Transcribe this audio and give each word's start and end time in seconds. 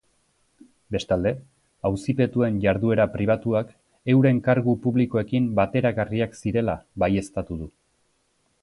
Bestalde, 0.95 1.33
auzipetuen 1.89 2.57
jarduera 2.63 3.07
pribatuak 3.17 3.69
euren 4.15 4.41
kargu 4.49 4.77
publikoekin 4.87 5.47
bateragarriak 5.61 6.37
zirela 6.43 6.81
baieztatu 7.07 7.63
du. 7.63 7.75